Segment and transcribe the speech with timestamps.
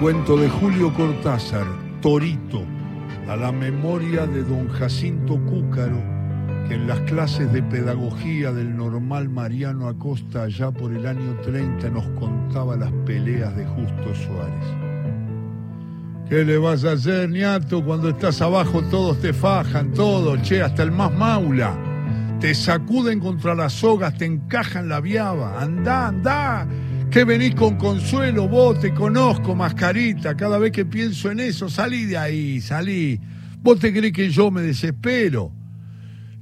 [0.00, 1.66] Cuento de Julio Cortázar,
[2.00, 2.62] Torito,
[3.28, 6.00] a la memoria de don Jacinto Cúcaro,
[6.68, 11.90] que en las clases de pedagogía del normal Mariano Acosta allá por el año 30
[11.90, 14.66] nos contaba las peleas de Justo Suárez.
[16.28, 17.84] ¿Qué le vas a hacer, niato?
[17.84, 21.76] Cuando estás abajo todos te fajan, todos, che, hasta el más maula.
[22.38, 25.60] Te sacuden contra las sogas, te encajan la viaba.
[25.60, 26.68] Andá, andá,
[27.18, 30.36] que venís con consuelo, vos te conozco, mascarita.
[30.36, 33.18] Cada vez que pienso en eso, salí de ahí, salí.
[33.60, 35.50] Vos te crees que yo me desespero.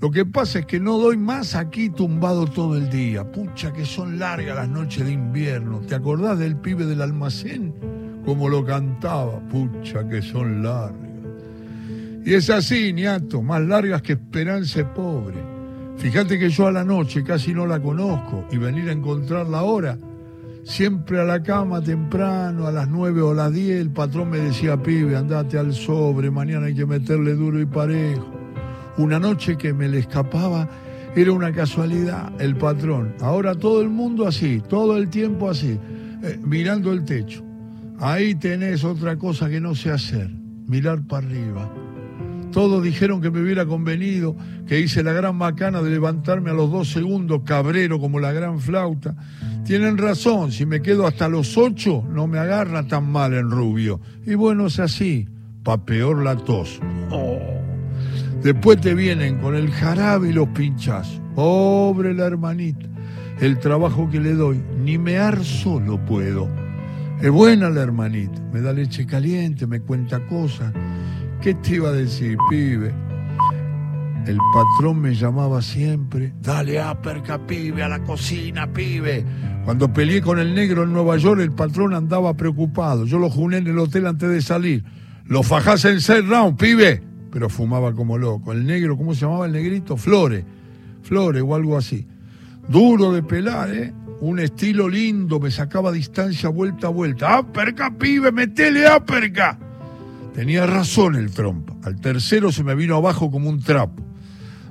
[0.02, 3.24] Lo que pasa es que no doy más aquí tumbado todo el día.
[3.32, 5.80] Pucha, que son largas las noches de invierno.
[5.80, 7.72] ¿Te acordás del pibe del almacén?
[8.26, 9.40] Como lo cantaba.
[9.48, 11.10] Pucha, que son largas.
[12.22, 15.38] Y es así, niato, más largas que esperanza pobre.
[15.96, 19.96] Fíjate que yo a la noche casi no la conozco y venir a encontrarla ahora
[20.66, 24.76] Siempre a la cama temprano, a las nueve o las diez, el patrón me decía,
[24.76, 28.26] pibe, andate al sobre, mañana hay que meterle duro y parejo.
[28.98, 30.68] Una noche que me le escapaba
[31.14, 33.14] era una casualidad, el patrón.
[33.20, 35.78] Ahora todo el mundo así, todo el tiempo así,
[36.24, 37.44] eh, mirando el techo.
[38.00, 40.28] Ahí tenés otra cosa que no sé hacer,
[40.66, 41.85] mirar para arriba.
[42.56, 44.34] Todos dijeron que me hubiera convenido,
[44.66, 48.60] que hice la gran macana de levantarme a los dos segundos, cabrero como la gran
[48.60, 49.14] flauta.
[49.66, 54.00] Tienen razón, si me quedo hasta los ocho, no me agarra tan mal en rubio.
[54.24, 55.28] Y bueno, es así,
[55.62, 56.80] pa' peor la tos.
[57.10, 57.38] Oh.
[58.42, 61.20] Después te vienen con el jarabe y los pinchazos.
[61.34, 62.86] Pobre la hermanita,
[63.38, 66.48] el trabajo que le doy, ni mear solo puedo.
[67.20, 70.72] Es buena la hermanita, me da leche caliente, me cuenta cosas.
[71.46, 72.92] ¿Qué te iba a decir, pibe?
[74.26, 79.24] El patrón me llamaba siempre, dale aperca, pibe, a la cocina, pibe.
[79.64, 83.06] Cuando peleé con el negro en Nueva York, el patrón andaba preocupado.
[83.06, 84.82] Yo lo juné en el hotel antes de salir.
[85.24, 87.00] Lo fajás en seis round, pibe.
[87.30, 88.50] Pero fumaba como loco.
[88.50, 89.96] El negro, ¿cómo se llamaba el negrito?
[89.96, 90.44] Flores.
[91.02, 92.08] Flores o algo así.
[92.68, 93.94] Duro de pelar, ¿eh?
[94.20, 97.38] Un estilo lindo, me sacaba distancia vuelta a vuelta.
[97.38, 98.32] ¡Aperca, pibe!
[98.32, 99.60] ¡Metele aperca!
[100.36, 101.74] Tenía razón el trompa.
[101.82, 104.04] Al tercero se me vino abajo como un trapo.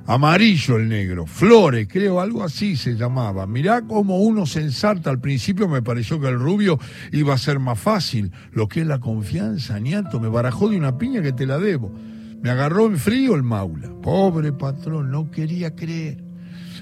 [0.06, 3.48] Amarillo el negro, Flores, creo, algo así se llamaba.
[3.48, 5.10] Mirá cómo uno se ensarta.
[5.10, 6.78] Al principio me pareció que el rubio
[7.10, 8.30] iba a ser más fácil.
[8.52, 11.92] Lo que es la confianza, niato, me barajó de una piña que te la debo.
[12.40, 13.90] Me agarró en frío el maula.
[14.00, 16.22] Pobre patrón, no quería creer.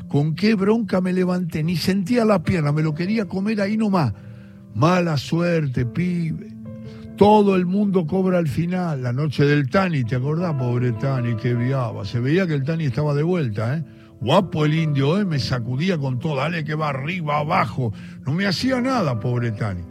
[0.08, 4.12] Con qué bronca me levanté, ni sentía la pierna, me lo quería comer ahí nomás.
[4.74, 6.53] Mala suerte, pibe.
[7.16, 11.54] Todo el mundo cobra al final, la noche del Tani, ¿te acordás, pobre Tani, que
[11.54, 12.04] viaba?
[12.04, 13.84] Se veía que el Tani estaba de vuelta, ¿eh?
[14.20, 15.24] Guapo el indio, ¿eh?
[15.24, 17.92] Me sacudía con todo, dale que va arriba, abajo.
[18.26, 19.82] No me hacía nada, pobre Tani.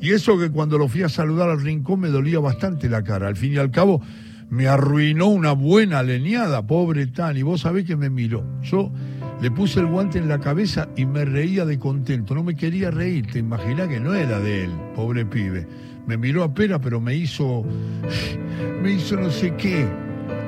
[0.00, 3.28] Y eso que cuando lo fui a saludar al rincón me dolía bastante la cara.
[3.28, 4.00] Al fin y al cabo,
[4.48, 7.42] me arruinó una buena leñada, pobre Tani.
[7.42, 8.42] Vos sabés que me miró.
[8.62, 8.90] Yo
[9.42, 12.34] le puse el guante en la cabeza y me reía de contento.
[12.34, 16.42] No me quería reír, te imaginás que no era de él, pobre pibe me miró
[16.42, 17.64] a pera, pero me hizo,
[18.82, 19.86] me hizo no sé qué.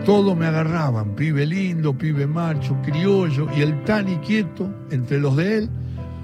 [0.04, 5.58] Todo me agarraban, pibe lindo, pibe macho, criollo, y el tan inquieto entre los de
[5.58, 5.70] él,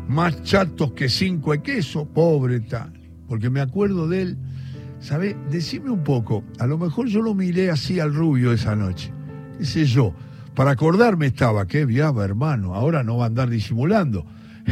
[0.08, 2.98] más chatos que cinco de queso, pobre Tani.
[3.28, 4.38] Porque me acuerdo de él,
[4.98, 5.36] ¿sabes?
[5.48, 9.12] Decime un poco, a lo mejor yo lo miré así al rubio esa noche,
[9.56, 10.12] qué sé yo,
[10.56, 14.26] para acordarme estaba, qué viaba hermano, ahora no va a andar disimulando,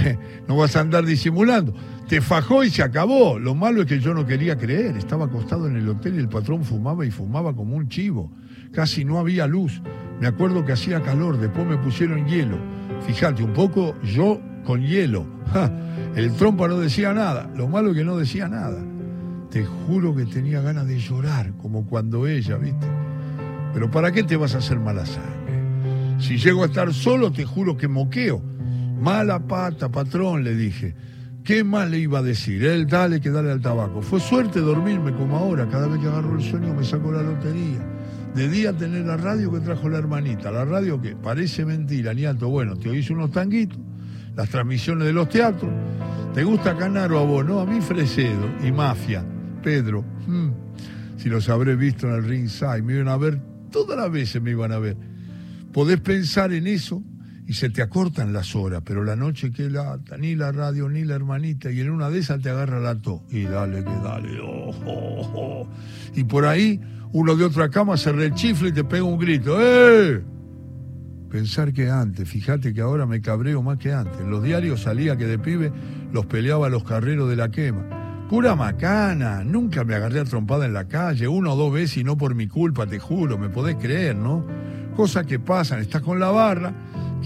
[0.48, 1.74] no vas a andar disimulando
[2.08, 3.38] te fajó y se acabó.
[3.38, 4.96] Lo malo es que yo no quería creer.
[4.96, 8.32] Estaba acostado en el hotel y el patrón fumaba y fumaba como un chivo.
[8.72, 9.82] Casi no había luz.
[10.20, 12.56] Me acuerdo que hacía calor, después me pusieron hielo.
[13.06, 15.26] Fíjate, un poco yo con hielo.
[16.16, 17.50] el trompa no decía nada.
[17.56, 18.82] Lo malo es que no decía nada.
[19.50, 22.86] Te juro que tenía ganas de llorar, como cuando ella, ¿viste?
[23.72, 26.16] Pero ¿para qué te vas a hacer mala sangre?
[26.18, 28.42] Si llego a estar solo, te juro que moqueo.
[28.98, 30.94] Mala pata, patrón, le dije.
[31.44, 32.64] ¿Qué más le iba a decir?
[32.64, 34.02] Él dale que dale al tabaco.
[34.02, 35.68] Fue suerte dormirme como ahora.
[35.68, 37.78] Cada vez que agarro el sueño me saco la lotería.
[38.34, 40.50] De día tener la radio que trajo la hermanita.
[40.50, 42.48] La radio que parece mentira, niato.
[42.48, 43.78] Bueno, te oís unos tanguitos,
[44.34, 45.72] las transmisiones de los teatros.
[46.34, 47.46] ¿Te gusta Canaro a vos?
[47.46, 49.24] No, a mí Fresedo y Mafia.
[49.62, 50.04] Pedro.
[50.26, 50.50] Hmm,
[51.16, 53.40] si los habré visto en el ringside, me iban a ver,
[53.70, 54.96] todas las veces me iban a ver.
[55.72, 57.02] ¿Podés pensar en eso?
[57.46, 61.04] Y se te acortan las horas, pero la noche que lata, ni la radio, ni
[61.04, 64.40] la hermanita, y en una de esas te agarra la to, y dale, que dale,
[64.40, 65.68] oh, oh, oh.
[66.14, 66.80] y por ahí
[67.12, 70.22] uno de otra cama se rechifla y te pega un grito, ¡eh!
[71.30, 74.20] Pensar que antes, fíjate que ahora me cabreo más que antes.
[74.20, 75.72] En los diarios salía que de pibe
[76.12, 78.26] los peleaba los carreros de la quema.
[78.30, 82.04] Pura macana, nunca me agarré a trompada en la calle, una o dos veces y
[82.04, 84.46] no por mi culpa, te juro, me podés creer, ¿no?
[84.96, 86.72] Cosas que pasan, estás con la barra,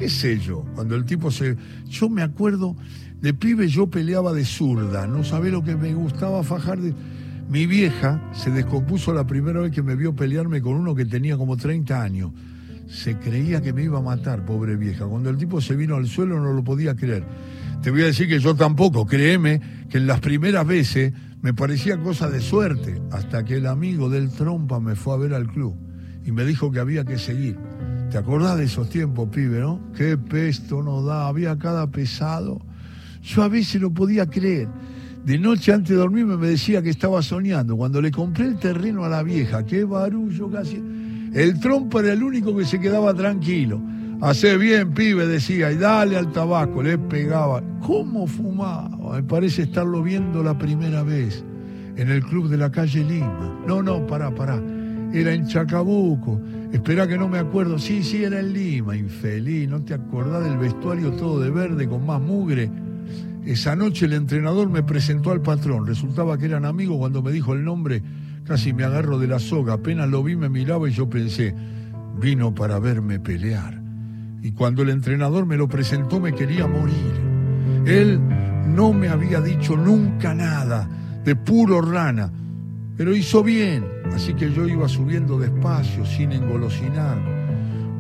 [0.01, 1.59] qué sé yo, cuando el tipo se...
[1.87, 2.75] Yo me acuerdo,
[3.21, 6.95] de pibe yo peleaba de zurda, no sabés lo que me gustaba fajar de...
[7.51, 11.37] Mi vieja se descompuso la primera vez que me vio pelearme con uno que tenía
[11.37, 12.31] como 30 años.
[12.89, 15.05] Se creía que me iba a matar, pobre vieja.
[15.05, 17.27] Cuando el tipo se vino al suelo no lo podía creer.
[17.83, 19.61] Te voy a decir que yo tampoco, créeme,
[19.91, 21.13] que en las primeras veces
[21.43, 25.35] me parecía cosa de suerte, hasta que el amigo del trompa me fue a ver
[25.35, 25.77] al club
[26.25, 27.59] y me dijo que había que seguir.
[28.11, 29.81] ¿Te acordás de esos tiempos, pibe, no?
[29.97, 32.61] Qué pesto nos da, había cada pesado.
[33.23, 34.69] Yo a veces no podía creer
[35.25, 37.77] de noche antes de dormirme me decía que estaba soñando.
[37.77, 40.83] Cuando le compré el terreno a la vieja, qué barullo casi.
[41.35, 43.81] El trompa era el único que se quedaba tranquilo.
[44.23, 47.63] Hace bien, pibe, decía, y dale al tabaco, le pegaba.
[47.81, 49.17] ¿Cómo fumaba?
[49.17, 51.45] Me parece estarlo viendo la primera vez
[51.97, 53.61] en el club de la calle Lima.
[53.67, 54.61] No, no, pará, pará.
[55.13, 56.41] Era en Chacabuco.
[56.73, 57.79] Espera que no me acuerdo.
[57.79, 59.69] Sí, sí, era en Lima, infeliz.
[59.69, 62.71] ¿No te acordás del vestuario todo de verde con más mugre?
[63.45, 65.87] Esa noche el entrenador me presentó al patrón.
[65.87, 68.03] Resultaba que eran amigos cuando me dijo el nombre.
[68.45, 69.75] Casi me agarro de la soga.
[69.75, 71.55] Apenas lo vi, me miraba y yo pensé,
[72.21, 73.81] vino para verme pelear.
[74.43, 77.31] Y cuando el entrenador me lo presentó, me quería morir.
[77.87, 78.21] Él
[78.69, 80.89] no me había dicho nunca nada,
[81.25, 82.31] de puro rana,
[82.97, 84.00] pero hizo bien.
[84.15, 87.41] Así que yo iba subiendo despacio, sin engolosinar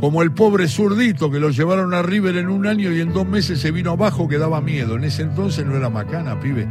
[0.00, 3.28] como el pobre zurdito que lo llevaron a River en un año y en dos
[3.28, 4.96] meses se vino abajo que daba miedo.
[4.96, 6.66] En ese entonces no era macana, pibe.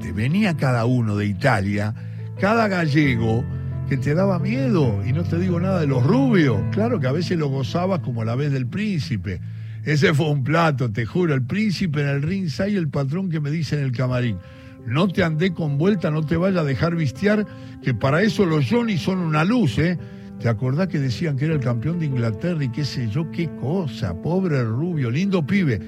[0.00, 1.94] Te venía cada uno de Italia,
[2.40, 3.44] cada gallego
[3.88, 5.00] que te daba miedo.
[5.06, 6.60] Y no te digo nada de los rubios.
[6.72, 9.40] Claro que a veces lo gozabas como la vez del príncipe.
[9.84, 11.34] Ese fue un plato, te juro.
[11.34, 14.38] El príncipe en el ring y el patrón que me dice en el camarín.
[14.86, 17.46] No te andé con vuelta, no te vaya a dejar vistiar,
[17.82, 19.98] que para eso los Johnny son una luz, ¿eh?
[20.40, 23.48] ¿Te acordás que decían que era el campeón de Inglaterra y qué sé yo, qué
[23.60, 24.20] cosa?
[24.20, 25.80] Pobre rubio, lindo pibe.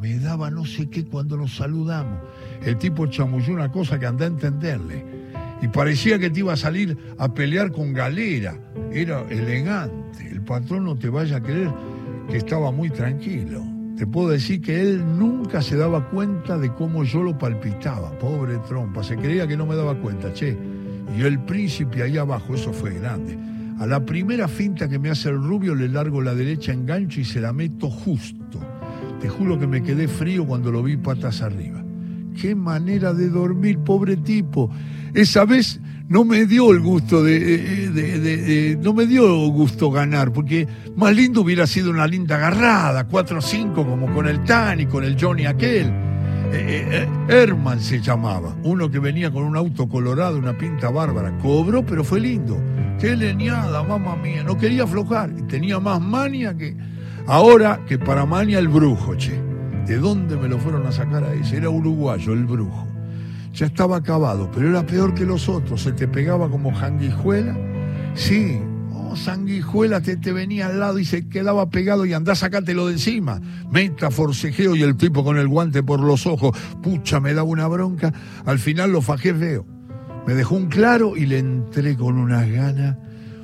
[0.00, 2.18] Me daba no sé qué cuando nos saludamos.
[2.64, 5.04] El tipo chamulló una cosa que anda a entenderle.
[5.60, 8.58] Y parecía que te iba a salir a pelear con galera.
[8.90, 10.26] Era elegante.
[10.30, 11.70] El patrón no te vaya a creer
[12.30, 13.62] que estaba muy tranquilo.
[14.00, 18.18] Te puedo decir que él nunca se daba cuenta de cómo yo lo palpitaba.
[18.18, 19.02] Pobre trompa.
[19.02, 20.56] Se creía que no me daba cuenta, che.
[21.14, 23.36] Y el príncipe ahí abajo, eso fue grande.
[23.78, 27.26] A la primera finta que me hace el rubio le largo la derecha engancho y
[27.26, 28.58] se la meto justo.
[29.20, 31.84] Te juro que me quedé frío cuando lo vi patas arriba.
[32.40, 34.70] Qué manera de dormir, pobre tipo.
[35.12, 35.78] Esa vez
[36.10, 40.66] no me dio el gusto de, de, no me dio gusto ganar, porque
[40.96, 45.46] más lindo hubiera sido una linda agarrada, 4-5 como con el Tani, con el Johnny
[45.46, 45.86] aquel.
[45.86, 50.90] Eh, eh, eh, Herman se llamaba, uno que venía con un auto colorado, una pinta
[50.90, 51.38] bárbara.
[51.38, 52.60] Cobró, pero fue lindo.
[52.98, 54.42] Qué leñada, mamá mía.
[54.42, 55.30] No quería aflojar.
[55.46, 56.76] Tenía más mania que.
[57.28, 59.40] Ahora que para mania el brujo, che.
[59.86, 61.58] ¿De dónde me lo fueron a sacar a ese?
[61.58, 62.88] Era uruguayo, el brujo.
[63.52, 65.82] Ya estaba acabado, pero era peor que los otros.
[65.82, 67.56] Se te pegaba como janguijuela.
[68.14, 68.60] Sí,
[68.92, 72.94] oh, sanguijuela te, te venía al lado y se quedaba pegado y andá sacátelo de
[72.94, 73.40] encima.
[73.70, 76.56] Meta, forcejeo y el tipo con el guante por los ojos.
[76.82, 78.12] Pucha, me daba una bronca.
[78.44, 79.66] Al final lo fajé feo.
[80.26, 82.96] Me dejó un claro y le entré con unas ganas,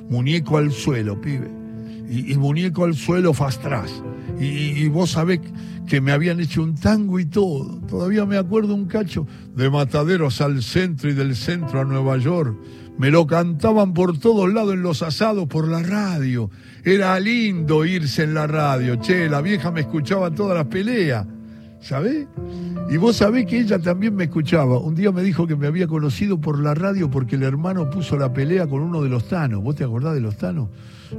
[0.09, 1.56] muñeco al suelo, pibe.
[2.09, 3.91] Y, muñeco al suelo fastras.
[4.39, 5.41] Y, y, vos sabés
[5.87, 7.79] que me habían hecho un tango y todo.
[7.87, 12.55] Todavía me acuerdo un cacho de Mataderos al centro y del centro a Nueva York.
[12.97, 16.49] Me lo cantaban por todos lados en los asados por la radio.
[16.83, 18.95] Era lindo irse en la radio.
[18.95, 21.27] Che, la vieja me escuchaba todas las peleas.
[21.79, 22.27] ¿Sabés?
[22.89, 24.79] Y vos sabés que ella también me escuchaba.
[24.79, 28.17] Un día me dijo que me había conocido por la radio porque el hermano puso
[28.17, 29.61] la pelea con uno de los tanos.
[29.61, 30.69] ¿Vos te acordás de los tanos?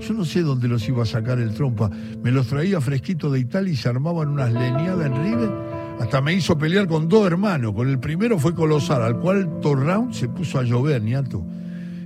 [0.00, 1.90] Yo no sé dónde los iba a sacar el trompa.
[2.22, 5.50] Me los traía fresquito de Italia y se armaban unas leñadas en River.
[6.00, 7.72] Hasta me hizo pelear con dos hermanos.
[7.72, 11.44] Con el primero fue colosal, al cual round se puso a llover, niato.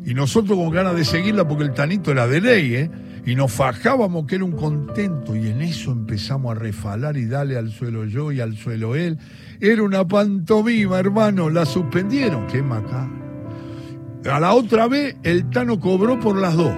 [0.04, 2.90] Y nosotros con ganas de seguirla porque el tanito era de ley, ¿eh?
[3.24, 7.56] y nos fajábamos que era un contento y en eso empezamos a refalar y darle
[7.56, 9.18] al suelo yo y al suelo él.
[9.60, 13.22] Era una pantomima, hermano, la suspendieron, qué macabro.
[14.28, 16.72] A la otra vez el Tano cobró por las dos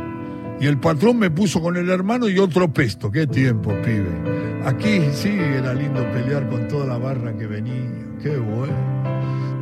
[0.60, 4.62] y el patrón me puso con el hermano y otro pesto, qué tiempo, pibe.
[4.64, 8.74] Aquí sí era lindo pelear con toda la barra que venía, qué bueno.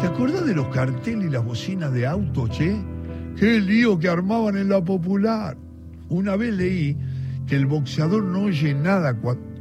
[0.01, 2.77] ¿Te acuerdas de los carteles y las bocinas de auto, che?
[3.37, 5.57] Qué lío que armaban en la popular.
[6.09, 6.97] Una vez leí
[7.47, 9.17] que el boxeador no oye nada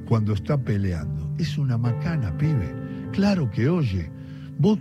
[0.06, 1.34] cuando está peleando.
[1.38, 2.74] Es una macana, pibe.
[3.12, 4.10] Claro que oye.
[4.58, 4.80] Vos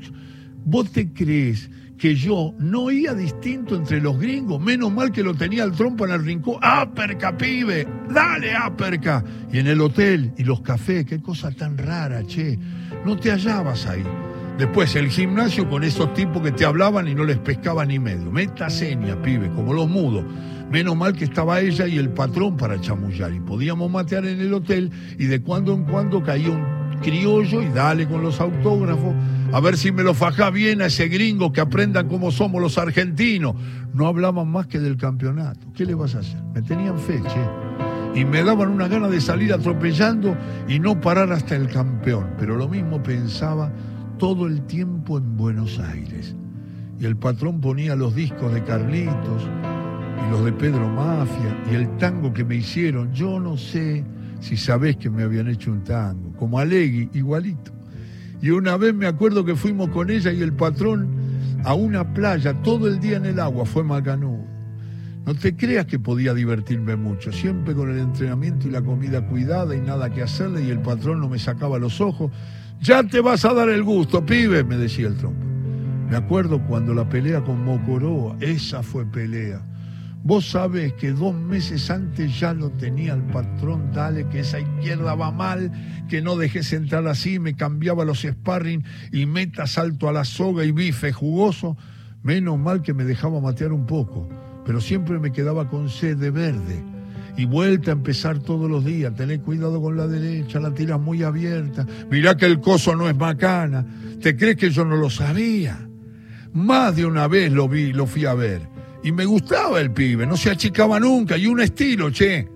[0.64, 4.58] ¿Vos te crees que yo no oía distinto entre los gringos?
[4.58, 6.56] Menos mal que lo tenía el trompo en el rincón.
[6.62, 7.86] ¡Aperca, pibe!
[8.08, 9.22] ¡Dale, aperca!
[9.52, 12.58] Y en el hotel y los cafés, qué cosa tan rara, che.
[13.04, 14.02] No te hallabas ahí.
[14.56, 18.32] Después el gimnasio con esos tipos que te hablaban y no les pescaba ni medio.
[18.32, 20.24] Meta seña, pibe, como los mudos.
[20.70, 23.34] Menos mal que estaba ella y el patrón para chamullar.
[23.34, 27.68] Y podíamos matear en el hotel y de cuando en cuando caía un criollo y
[27.68, 29.14] dale con los autógrafos.
[29.52, 32.78] A ver si me lo fajá bien a ese gringo que aprendan cómo somos los
[32.78, 33.54] argentinos.
[33.92, 35.60] No hablaban más que del campeonato.
[35.74, 36.40] ¿Qué le vas a hacer?
[36.54, 38.20] Me tenían fe, che.
[38.20, 40.36] Y me daban una gana de salir atropellando
[40.68, 42.34] y no parar hasta el campeón.
[42.38, 43.72] Pero lo mismo pensaba
[44.18, 46.36] todo el tiempo en Buenos Aires.
[47.00, 49.48] Y el patrón ponía los discos de Carlitos
[50.26, 53.12] y los de Pedro Mafia y el tango que me hicieron.
[53.12, 54.04] Yo no sé
[54.40, 57.72] si sabés que me habían hecho un tango, como Alegui, igualito.
[58.42, 61.08] Y una vez me acuerdo que fuimos con ella y el patrón
[61.64, 64.44] a una playa todo el día en el agua, fue Macanudo.
[65.26, 69.76] No te creas que podía divertirme mucho, siempre con el entrenamiento y la comida cuidada
[69.76, 72.30] y nada que hacerle y el patrón no me sacaba los ojos
[72.80, 75.44] ya te vas a dar el gusto, pibe, me decía el trompo.
[76.08, 79.60] Me acuerdo cuando la pelea con Mocoroa, esa fue pelea.
[80.22, 85.14] Vos sabés que dos meses antes ya lo tenía el patrón, dale, que esa izquierda
[85.14, 85.72] va mal,
[86.08, 90.64] que no dejes entrar así, me cambiaba los sparring y meta salto a la soga
[90.64, 91.76] y bife jugoso.
[92.22, 94.28] Menos mal que me dejaba matear un poco,
[94.66, 96.84] pero siempre me quedaba con sed de verde
[97.38, 99.14] y vuelta a empezar todos los días.
[99.14, 101.86] Tené cuidado con la derecha, la tiras muy abierta.
[102.10, 103.86] Mirá que el coso no es macana.
[104.20, 105.88] ¿Te crees que yo no lo sabía?
[106.52, 108.69] Más de una vez lo vi, lo fui a ver.
[109.02, 111.36] Y me gustaba el pibe, no se achicaba nunca.
[111.36, 112.48] Y un estilo, che.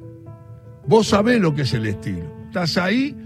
[0.87, 2.27] Vos sabés lo que es el estilo.
[2.47, 3.17] Estás ahí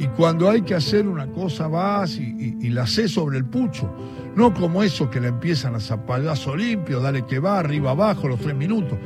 [0.00, 3.92] y cuando hay que hacer una cosa vas y, la haces sobre el pucho.
[4.34, 8.40] No como esos que le empiezan a zapadazo limpio, dale que va, arriba, abajo, los
[8.40, 8.98] tres minutos.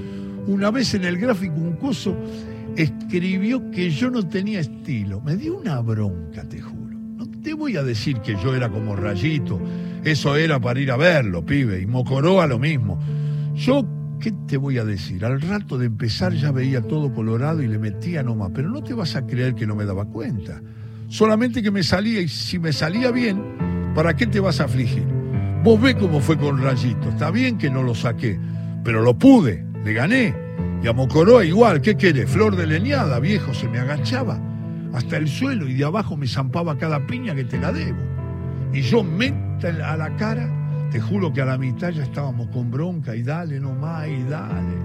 [0.46, 2.16] Una vez en el gráfico un coso
[2.76, 5.20] escribió que yo no tenía estilo.
[5.20, 6.96] Me dio una bronca, te juro.
[7.16, 9.60] No te voy a decir que yo era como Rayito.
[10.04, 11.80] Eso era para ir a verlo, pibe.
[11.80, 13.00] Y Mocoroa lo mismo.
[13.54, 13.86] Yo,
[14.20, 15.24] ¿qué te voy a decir?
[15.24, 18.50] Al rato de empezar ya veía todo colorado y le metía nomás.
[18.54, 20.60] Pero no te vas a creer que no me daba cuenta.
[21.08, 23.42] Solamente que me salía y si me salía bien,
[23.94, 25.04] ¿para qué te vas a afligir?
[25.62, 27.10] Vos ve cómo fue con Rayito.
[27.10, 28.38] Está bien que no lo saqué,
[28.82, 30.34] pero lo pude le gané.
[30.82, 32.26] Y a Mocoroa igual, ¿qué quiere?
[32.26, 34.40] Flor de leñada, viejo, se me agachaba
[34.92, 37.98] hasta el suelo y de abajo me zampaba cada piña que te la debo.
[38.72, 40.48] Y yo meta a la cara,
[40.94, 44.76] te juro que a la mitad ya estábamos con bronca y dale nomás y dale.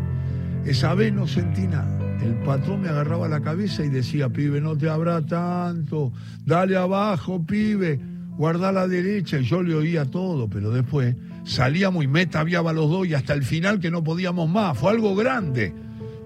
[0.66, 2.18] Esa vez no sentí nada.
[2.24, 6.12] El patrón me agarraba la cabeza y decía, pibe, no te habrá tanto,
[6.44, 8.00] dale abajo, pibe,
[8.36, 9.38] guarda la derecha.
[9.38, 13.36] Y yo le oía todo, pero después salíamos y meta aviaba los dos y hasta
[13.36, 14.75] el final que no podíamos más.
[14.80, 15.75] Fue algo grande.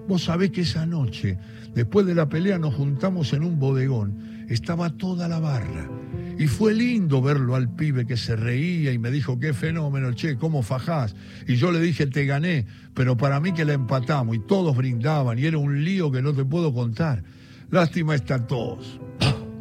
[0.08, 1.36] Vos sabés que esa noche,
[1.74, 4.46] después de la pelea, nos juntamos en un bodegón.
[4.48, 5.90] Estaba toda la barra.
[6.38, 10.36] Y fue lindo verlo al pibe que se reía y me dijo, qué fenómeno, che,
[10.36, 11.14] ¿cómo fajás?
[11.46, 15.38] Y yo le dije, te gané, pero para mí que la empatamos y todos brindaban
[15.38, 17.22] y era un lío que no te puedo contar.
[17.70, 19.00] Lástima esta tos.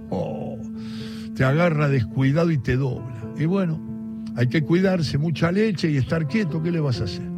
[0.09, 0.59] Oh,
[1.35, 3.33] te agarra descuidado y te dobla.
[3.37, 3.81] Y bueno,
[4.35, 7.32] hay que cuidarse, mucha leche y estar quieto, ¿qué le vas a hacer?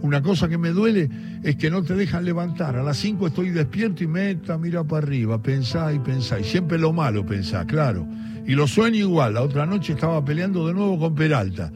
[0.00, 1.10] Una cosa que me duele
[1.42, 2.76] es que no te dejan levantar.
[2.76, 6.38] A las 5 estoy despierto y meta, mira para arriba, pensá y pensá.
[6.38, 8.06] Y siempre lo malo pensá, claro.
[8.46, 9.34] Y lo sueño igual.
[9.34, 11.72] La otra noche estaba peleando de nuevo con Peralta.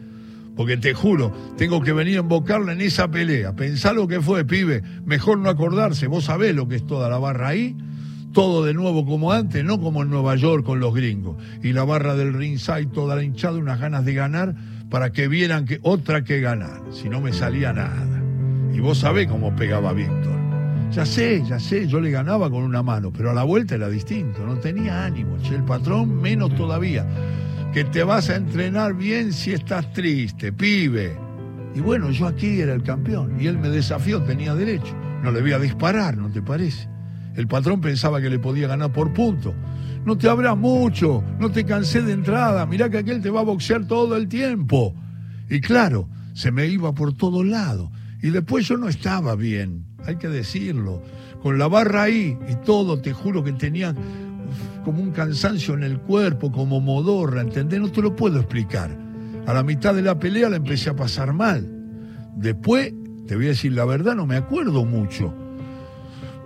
[0.56, 3.56] Porque te juro, tengo que venir a invocarla en esa pelea.
[3.56, 4.82] Pensá lo que fue, pibe.
[5.04, 6.06] Mejor no acordarse.
[6.06, 7.76] Vos sabés lo que es toda la barra ahí
[8.32, 11.36] todo de nuevo como antes, no como en Nueva York con los gringos.
[11.62, 14.54] Y la barra del ringside, toda la hinchada, unas ganas de ganar
[14.92, 18.22] para que vieran que otra que ganar, si no me salía nada.
[18.74, 20.38] Y vos sabés cómo pegaba Víctor.
[20.90, 23.88] Ya sé, ya sé, yo le ganaba con una mano, pero a la vuelta era
[23.88, 25.38] distinto, no tenía ánimo.
[25.50, 27.06] el patrón menos todavía.
[27.72, 31.16] Que te vas a entrenar bien si estás triste, pibe.
[31.74, 34.94] Y bueno, yo aquí era el campeón y él me desafió, tenía derecho.
[35.22, 36.86] No le voy a disparar, ¿no te parece?
[37.34, 39.54] El patrón pensaba que le podía ganar por punto.
[40.04, 43.44] No te habrá mucho, no te cansé de entrada, mirá que aquel te va a
[43.44, 44.94] boxear todo el tiempo.
[45.48, 47.88] Y claro, se me iba por todos lados.
[48.20, 51.02] Y después yo no estaba bien, hay que decirlo.
[51.40, 53.94] Con la barra ahí y todo, te juro que tenía
[54.84, 57.80] como un cansancio en el cuerpo, como modorra, ¿entendés?
[57.80, 58.90] No te lo puedo explicar.
[59.46, 61.68] A la mitad de la pelea la empecé a pasar mal.
[62.36, 62.92] Después,
[63.26, 65.41] te voy a decir la verdad, no me acuerdo mucho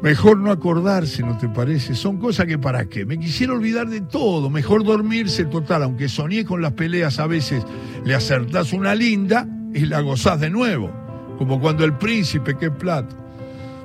[0.02, 1.94] Mejor no acordarse, ¿no te parece?
[1.94, 3.06] Son cosas que para qué.
[3.06, 4.50] Me quisiera olvidar de todo.
[4.50, 7.64] Mejor dormirse total, aunque soñé con las peleas a veces,
[8.04, 10.90] le acertás una linda y la gozás de nuevo.
[11.38, 13.16] Como cuando el príncipe, qué plato.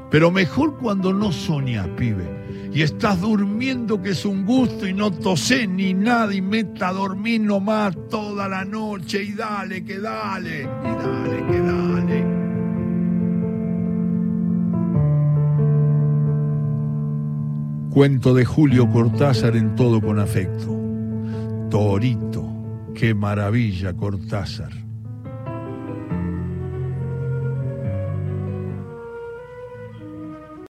[0.09, 2.41] Pero mejor cuando no soñás, pibe.
[2.73, 6.93] Y estás durmiendo que es un gusto y no tosé ni nada y meta a
[6.93, 11.90] dormir nomás toda la noche y dale, que dale, y dale, que dale.
[17.91, 20.79] Cuento de Julio Cortázar en todo con afecto.
[21.69, 24.71] Torito, qué maravilla Cortázar.